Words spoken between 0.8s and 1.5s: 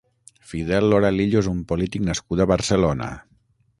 Lora Lillo és